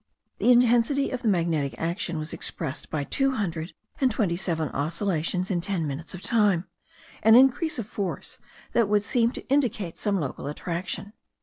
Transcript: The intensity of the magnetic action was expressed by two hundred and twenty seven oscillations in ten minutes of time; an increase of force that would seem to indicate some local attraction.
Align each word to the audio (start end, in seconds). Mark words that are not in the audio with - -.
The 0.39 0.51
intensity 0.51 1.11
of 1.11 1.21
the 1.21 1.27
magnetic 1.27 1.75
action 1.77 2.17
was 2.17 2.33
expressed 2.33 2.89
by 2.89 3.03
two 3.03 3.33
hundred 3.33 3.73
and 3.99 4.09
twenty 4.09 4.35
seven 4.35 4.69
oscillations 4.69 5.51
in 5.51 5.61
ten 5.61 5.85
minutes 5.85 6.15
of 6.15 6.23
time; 6.23 6.65
an 7.21 7.35
increase 7.35 7.77
of 7.77 7.85
force 7.85 8.39
that 8.73 8.89
would 8.89 9.03
seem 9.03 9.31
to 9.33 9.47
indicate 9.47 9.99
some 9.99 10.19
local 10.19 10.47
attraction. 10.47 11.13